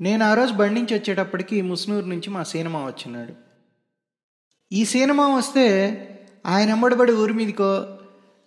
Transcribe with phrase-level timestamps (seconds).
[0.00, 3.32] నేను ఆ రోజు బండి నుంచి వచ్చేటప్పటికి ముస్నూరు నుంచి మా సీనమా వచ్చినాడు.
[4.72, 5.64] ఈ సినిమా వస్తే
[6.46, 7.86] ఆయన ఎమ్మడిబడి ఊరి మీదకో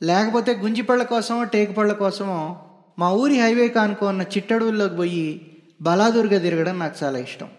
[0.04, 2.66] లేకపోతే గుంజిపళ్ళ కోసమో టేకుపళ్ళ కోసమో
[3.00, 7.50] మా ఊరి హైవే కానుకో ఉన్న చిట్టడవుల్లోకి పోయి బలాదూరుగా తిరగడం నాకు చాలా ఇష్టం.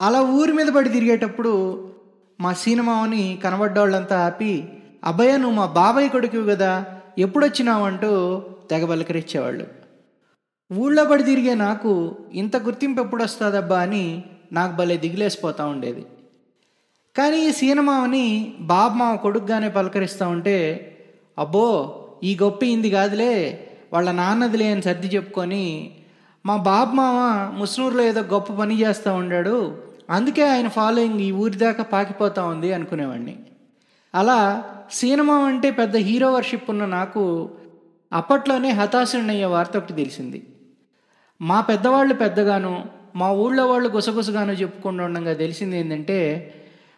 [0.00, 1.52] అలా ఊరి మీద పడి తిరిగేటప్పుడు
[2.40, 4.68] మా సినిమాని కనబడ్డోళ్ళంతా ఆపి
[5.04, 7.84] అబ్బాయ నువ్వు మా బాబాయ్ కొడుకు కదా ఎప్పుడొచ్చినావు?
[7.84, 9.81] అంటూ తెగ బలకరించేవాళ్ళు
[10.78, 14.22] ఊళ్ళో పడి తిరిగే నాకు ఇంత గుర్తింపు ఎప్పుడు వస్తుందబ్బా అని
[14.52, 16.06] నాకు భలే దిగిలేసిపోతూ ఉండేది.
[17.16, 20.96] కానీ ఈ సీనమావని బాబు కొడుకుగానే పలకరిస్తూ ఉంటే
[21.38, 25.90] అబ్బో ఈ గొప్ప ఇంది కాదులే వాళ్ళ నాన్నదిలే అని సర్ది చెప్పుకొని
[26.46, 27.18] మా బాబు మామ
[27.58, 29.78] ముస్నూరులో ఏదో గొప్ప పని చేస్తూ ఉండాడు
[30.10, 33.36] అందుకే ఆయన ఫాలోయింగ్ ఈ ఊరి దాకా పాకిపోతూ ఉంది అనుకునేవాడిని
[34.14, 37.50] అలా సినిమా అంటే పెద్ద హీరో వర్షిప్ ఉన్న నాకు
[38.12, 40.42] అప్పట్లోనే హతాశుడినయ్యే వార్త ఒకటి తెలిసింది.
[41.42, 42.84] మా పెద్దవాళ్ళు పెద్దగాను
[43.16, 46.18] మా ఊళ్ళో వాళ్ళు గుసగుసగాను చెప్పుకుంటూ ఉండగా తెలిసింది ఏంటంటే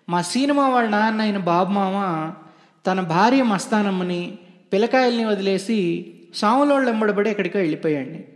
[0.09, 2.33] మా సినిమా వాళ్ళ నాన్న అయిన బాబు మామ
[2.87, 4.39] తన భార్య మస్తానమ్మని
[4.73, 8.35] పిల్లకాయల్ని వదిలేసి సాములోళ్ళు ఎంబడబడి ఎక్కడికో వెళ్ళిపోయాడు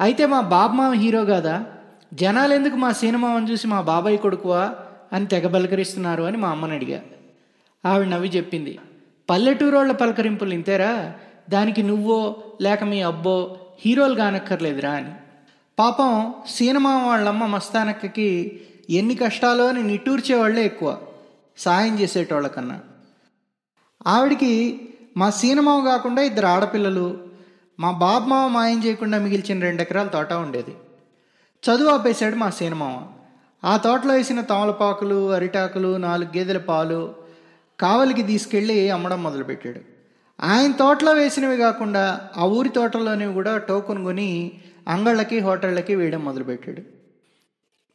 [0.00, 1.64] అయితే మా బాబు మామ హీరో కాదా?
[2.14, 4.74] జనాలు ఎందుకు మా సినిమాని చూసి మా బాబాయ్ కొడుకువా
[5.12, 7.02] అని తెగ పలకరిస్తున్నారు అని మా అమ్మని అడిగా.
[7.86, 8.78] ఆవిడ నవ్వి చెప్పింది.
[9.30, 11.12] పల్లెటూరోళ్ళ పలకరింపులు ఇంతేరా?
[11.50, 15.14] దానికి నువ్వో లేక మీ అబ్బో హీరోలు కానక్కర్లేదురా అని.
[15.78, 18.60] పాపం సినిమా వాళ్ళమ్మ మస్తానక్కకి
[18.90, 20.98] ఎన్ని కష్టాలో అని నిట్టూర్చే వాళ్ళే ఎక్కువ
[21.58, 22.80] సాయం చేసేటోళ్ళకన్నా.
[24.06, 24.80] ఆవిడికి
[25.16, 27.26] మా సీనమావ కాకుండా ఇద్దరు ఆడపిల్లలు
[27.80, 30.74] మా బాబ్మావ మాయం చేయకుండా మిగిల్చిన రెండు ఎకరాల తోట ఉండేది.
[31.62, 33.06] చదువు ఆపేశాడు మా సీనమావ
[33.64, 37.14] ఆ తోటలో వేసిన తమలపాకులు అరిటాకులు నాలుగు గేదెల పాలు
[37.80, 39.95] కావలికి తీసుకెళ్ళి అమ్మడం మొదలుపెట్టాడు.
[40.40, 44.52] ఆయన తోటలో వేసినవి కాకుండా ఆ ఊరి తోటలోనివి కూడా టోకెన్ కొని
[44.88, 46.82] అంగళ్ళకి హోటళ్ళకి వేయడం మొదలుపెట్టాడు.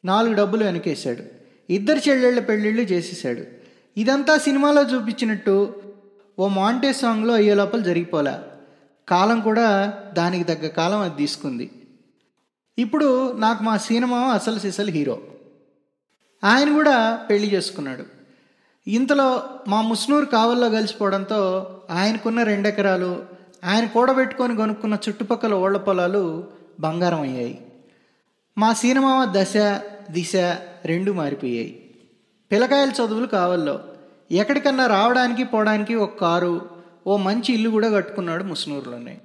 [0.06, 1.24] నాలుగు డబ్బులు వెనకేశాడు.
[1.70, 3.44] ఇద్దరు చెల్లెళ్ళ పెళ్ళిళ్ళు చేసేసాడు
[3.98, 5.82] ఇదంతా సినిమాలో చూపించినట్టు
[6.40, 8.34] ఓ మాంటే సాంగ్లో అయ్యే లోపల జరిగిపోలే.
[9.10, 11.72] కాలం కూడా దానికి తగ్గ కాలం అది తీసుకుంది.
[12.78, 15.22] ఇప్పుడు నాకు మా సినిమా అసలు సిసలు హీరో.
[16.44, 18.21] ఆయన కూడా పెళ్ళి చేసుకున్నాడు.
[18.88, 21.40] ఇంతలో మా ముస్నూరు కావల్లో కలిసిపోవడంతో
[21.90, 23.24] ఆయనకున్న రెండెకరాలు
[23.66, 26.48] ఆయన కూడబెట్టుకొని కొనుక్కున్న చుట్టుపక్కల ఓళ్ళ పొలాలు
[26.80, 27.66] బంగారం అయ్యాయి.
[28.58, 29.54] మా సినిమా దశ
[30.12, 30.36] దిశ
[30.86, 31.90] రెండు మారిపోయాయి.
[32.52, 33.80] పిల్లకాయల చదువులు కావల్లో.
[34.32, 36.70] ఎక్కడికన్నా రావడానికి పోవడానికి ఒక కారు
[37.08, 39.22] ఓ మంచి ఇల్లు కూడా కట్టుకున్నాడు ముస్నూరులోనే.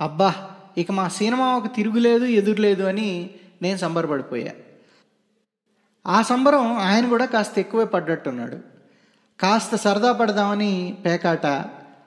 [0.00, 0.34] అబ్బా
[0.78, 3.30] ఇక మా సినిమా ఒక తిరుగులేదు ఎదురులేదు అని
[3.62, 4.52] నేను సంబరపడిపోయా.
[6.06, 8.56] ఆ సంబరం ఆయన కూడా కాస్త ఎక్కువే పడ్డట్టున్నాడు.
[9.40, 11.46] కాస్త సరదా పడదామని పేకాట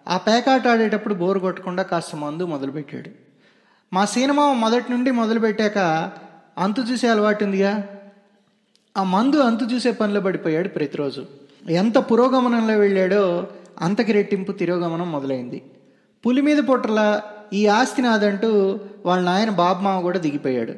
[0.08, 3.10] ఆ పేకాట ఆడేటప్పుడు బోరు కొట్టకుండా కాస్త మందు మొదలుపెట్టాడు.
[3.94, 5.78] మా సినిమా మొదటి నుండి మొదలుపెట్టాక
[6.58, 7.88] అంతు చూసే అలవాటు ఉందిగా?
[8.98, 11.26] ఆ మందు అంతు చూసే పనిలో పడిపోయాడు ప్రతిరోజు.
[11.70, 13.48] ఎంత పురోగమనంలో వెళ్ళాడో
[13.82, 15.64] అంతకి రెట్టింపు తిరోగమనం మొదలైంది.
[16.26, 17.22] పులి మీద పొట్టల
[17.54, 20.74] ఈ ఆస్తి నాదంటూ వాళ్ళ నాయన బాబు మామ కూడా దిగిపోయాడు.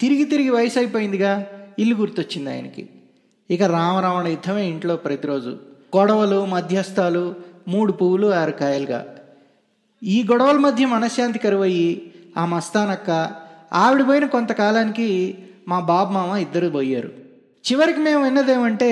[0.00, 1.46] తిరిగి తిరిగి వయసు అయిపోయిందిగా?
[1.78, 2.88] ఇల్లు గుర్తొచ్చింది ఆయనకి.
[3.50, 5.58] ఇక రామరావణ యుద్ధమే ఇంట్లో ప్రతిరోజు.
[5.96, 7.34] గొడవలు మధ్యస్థాలు
[7.68, 9.06] మూడు పువ్వులు ఆరు కాయలుగా.
[10.02, 13.10] ఈ గొడవల మధ్య మనశ్శాంతి కరువయ్యి ఆ మస్తానక్క
[13.72, 17.10] ఆవిడ పోయిన కొంతకాలానికి మా బాబు మామ ఇద్దరు పోయారు.
[17.70, 18.90] చివరికి మేము విన్నదేమంటే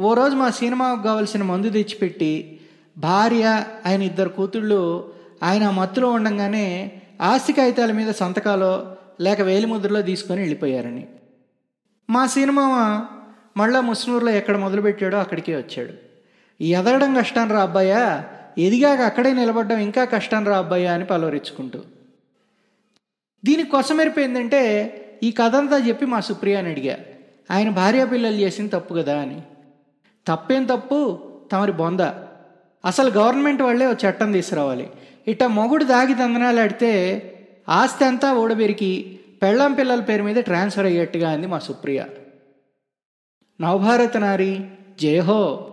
[0.00, 2.60] ఓ రోజు మా సినిమాకు కావలసిన మందు తెచ్చిపెట్టి
[2.98, 5.12] భార్య ఆయన ఇద్దరు కూతుళ్ళు
[5.42, 11.06] ఆయన మత్తులో ఉండగానే ఆస్తి కాగితాల మీద సంతకాలో లేక వేలిముద్రలో తీసుకొని వెళ్ళిపోయారని.
[12.10, 13.06] మా సినిమా
[13.56, 15.92] మళ్ళా ముస్నూరులో ఎక్కడ మొదలుపెట్టాడో అక్కడికే వచ్చాడు.
[16.62, 18.24] ఎదగడం కష్టం రా అబ్బాయా.
[18.58, 21.82] ఎదిగాక అక్కడే నిలబడ్డం ఇంకా కష్టం రా అబ్బాయా అని పలవరించుకుంటూ.
[23.44, 26.98] దీనికి కొసమెరిపోయిందంటే ఈ కథ అంతా చెప్పి మా సుప్రియాని అడిగా.
[27.50, 29.42] ఆయన భార్య పిల్లలు చేసింది తప్పు కదా అని.
[30.26, 31.18] తప్పేం తప్పు?
[31.52, 32.00] తమరి బొంద.
[32.84, 34.90] అసలు గవర్నమెంట్ వాళ్ళే ఓ చట్టం తీసుకురావాలి.
[35.28, 37.22] ఇట్ట మొగుడు దాగి తందనాలు ఆడితే
[37.68, 42.04] ఆస్తి అంతా ఓడబెరికి పెళ్ళాం పిల్లల పేరు మీద ట్రాన్స్ఫర్ అయ్యేట్టుగా అంది మా సుప్రియ.
[43.60, 44.64] నవభారత నారి
[45.00, 45.72] జయహో.